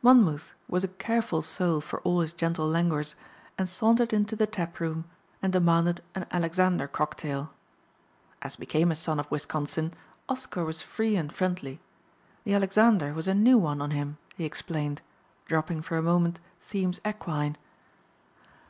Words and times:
Monmouth 0.00 0.54
was 0.66 0.82
a 0.82 0.88
careful 0.88 1.42
soul 1.42 1.78
for 1.78 2.00
all 2.04 2.20
his 2.20 2.32
gentle 2.32 2.66
languors 2.66 3.16
and 3.58 3.68
sauntered 3.68 4.14
into 4.14 4.34
the 4.34 4.46
tap 4.46 4.80
room 4.80 5.04
and 5.42 5.52
demanded 5.52 6.02
an 6.14 6.24
Alexander 6.30 6.88
cocktail. 6.88 7.52
As 8.40 8.56
became 8.56 8.90
a 8.90 8.96
son 8.96 9.20
of 9.20 9.30
Wisconsin, 9.30 9.92
Oscar 10.26 10.64
was 10.64 10.80
free 10.80 11.16
and 11.16 11.30
friendly. 11.30 11.80
The 12.44 12.54
"Alexander" 12.54 13.12
was 13.12 13.28
a 13.28 13.34
new 13.34 13.58
one 13.58 13.82
on 13.82 13.90
him, 13.90 14.16
he 14.36 14.46
explained, 14.46 15.02
dropping 15.44 15.82
for 15.82 15.98
a 15.98 16.02
moment 16.02 16.40
themes 16.62 16.98
equine. 17.06 17.58